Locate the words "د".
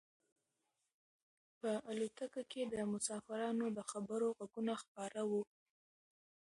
2.73-2.75, 3.77-3.79